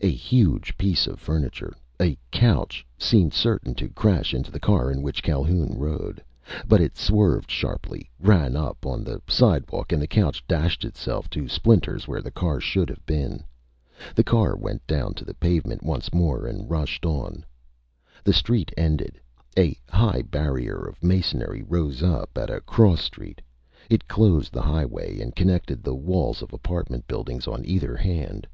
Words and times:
A 0.00 0.10
huge 0.10 0.76
piece 0.76 1.06
of 1.06 1.20
furniture, 1.20 1.72
a 2.02 2.18
couch, 2.32 2.84
seemed 2.98 3.32
certain 3.32 3.72
to 3.76 3.88
crash 3.90 4.34
into 4.34 4.50
the 4.50 4.58
car 4.58 4.90
in 4.90 5.00
which 5.00 5.22
Calhoun 5.22 5.78
rode. 5.78 6.20
But 6.66 6.80
it 6.80 6.96
swerved 6.96 7.52
sharply, 7.52 8.10
ran 8.18 8.56
up 8.56 8.84
on 8.84 9.04
the 9.04 9.22
sidewalk, 9.28 9.92
and 9.92 10.02
the 10.02 10.08
couch 10.08 10.44
dashed 10.48 10.84
itself 10.84 11.30
to 11.30 11.46
splinters 11.46 12.08
where 12.08 12.20
the 12.20 12.32
car 12.32 12.58
should 12.58 12.88
have 12.88 13.06
been. 13.06 13.44
The 14.16 14.24
car 14.24 14.56
went 14.56 14.84
down 14.88 15.14
to 15.14 15.24
the 15.24 15.34
pavement 15.34 15.84
once 15.84 16.12
more 16.12 16.48
and 16.48 16.68
rushed 16.68 17.06
on. 17.06 17.44
The 18.24 18.32
street 18.32 18.72
ended. 18.76 19.20
A 19.56 19.78
high 19.88 20.22
barrier 20.22 20.80
of 20.84 21.00
masonry 21.00 21.62
rose 21.62 22.02
up 22.02 22.36
at 22.36 22.50
a 22.50 22.60
cross 22.62 23.02
street. 23.04 23.40
It 23.88 24.08
closed 24.08 24.52
the 24.52 24.62
highway 24.62 25.20
and 25.20 25.36
connected 25.36 25.84
the 25.84 25.94
walls 25.94 26.42
of 26.42 26.52
apartment 26.52 27.06
buildings 27.06 27.46
on 27.46 27.64
either 27.64 27.94
hand. 27.96 28.48